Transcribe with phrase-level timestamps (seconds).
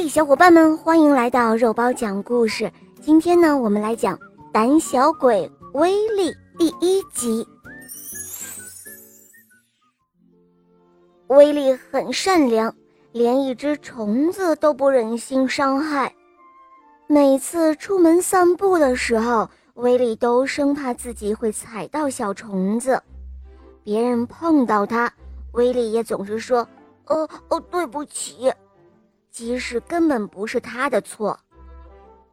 [0.00, 2.70] 嘿，小伙伴们，欢迎来到肉包讲故事。
[3.00, 4.16] 今天呢，我们来讲
[4.52, 7.44] 《胆小鬼威力》第一集。
[11.26, 12.72] 威力很善良，
[13.10, 16.14] 连一只虫子都不忍心伤害。
[17.08, 23.02] 每次出门散步的时候，威力都生怕自己会踩到小虫子。
[23.82, 25.12] 别人碰到他，
[25.54, 26.60] 威力也总是说
[27.06, 28.48] ：“哦哦，对不起。”
[29.38, 31.38] 即使根本不是他的错，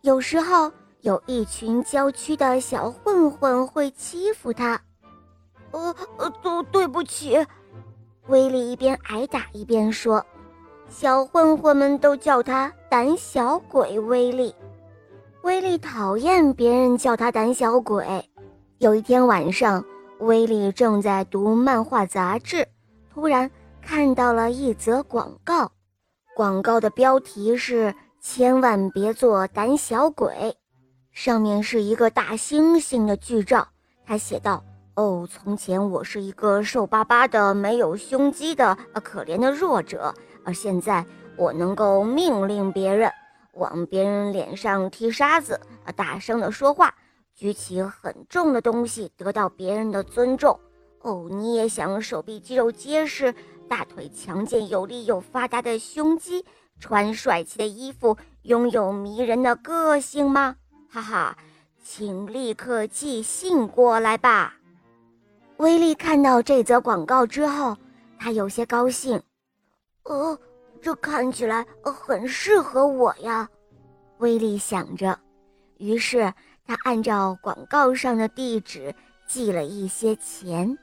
[0.00, 0.68] 有时候
[1.02, 4.80] 有一群郊区的小混混会欺负他。
[5.70, 7.38] 呃呃，都对不起，
[8.26, 10.26] 威力一边挨打一边说
[10.90, 14.52] ：“小混混们都叫他胆小鬼威力。”
[15.42, 18.28] 威力讨厌别人叫他胆小鬼。
[18.78, 19.84] 有一天晚上，
[20.18, 22.66] 威力正在读漫画杂志，
[23.14, 23.48] 突然
[23.80, 25.70] 看到了一则广告。
[26.38, 27.92] 广告的标题是
[28.22, 30.56] “千万别做胆小鬼”，
[31.10, 33.66] 上面是一个大猩猩的剧照。
[34.06, 34.62] 他写道
[34.94, 40.14] ：“哦，从前我是一个瘦巴巴的、没有胸肌的、呃可怜的弱者，
[40.44, 41.04] 而现在
[41.36, 43.10] 我能够命令别人，
[43.54, 46.94] 往别人脸上踢沙子，啊，大声的说话，
[47.34, 50.56] 举起很重的东西，得到别人的尊重。
[51.00, 53.34] 哦，你也想手臂肌肉结实？”
[53.68, 56.44] 大腿强健有力又发达的胸肌，
[56.80, 60.56] 穿帅气的衣服，拥有迷人的个性吗？
[60.90, 61.36] 哈哈，
[61.84, 64.54] 请立刻寄信过来吧。
[65.58, 67.76] 威利看到这则广告之后，
[68.18, 69.22] 他有些高兴。
[70.04, 70.38] 呃，
[70.80, 73.48] 这看起来很适合我呀，
[74.18, 75.18] 威利想着。
[75.76, 76.32] 于是
[76.66, 78.94] 他按照广告上的地址
[79.26, 80.76] 寄了一些钱。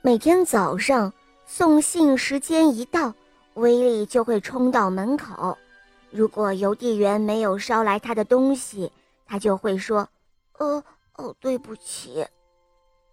[0.00, 1.12] 每天早上。
[1.46, 3.14] 送信时间一到，
[3.54, 5.56] 威力就会冲到门口。
[6.10, 8.90] 如果邮递员没有捎来他的东西，
[9.24, 10.08] 他就会说
[10.58, 10.82] ：“呃，
[11.14, 12.26] 哦，对不起。”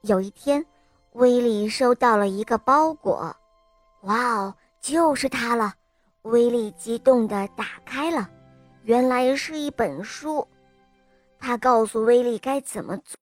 [0.01, 0.65] 有一天，
[1.13, 3.35] 威力收到了一个包裹，
[4.01, 5.73] 哇哦，就是它了！
[6.23, 8.29] 威力激动地打开了，
[8.83, 10.45] 原来是一本书。
[11.39, 13.15] 他告诉威力该怎么做